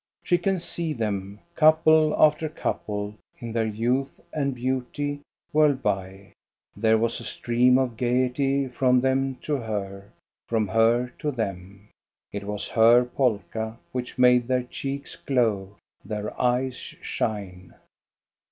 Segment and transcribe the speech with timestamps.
[0.23, 5.21] She can see them, couple after couple, in their youth and beauty,
[5.53, 6.33] whirl by.
[6.75, 10.11] There was a stream of gayety from them to her,
[10.47, 11.89] from her to them.
[12.31, 17.75] It was her polka which made their cheeks glow, their eyes shine.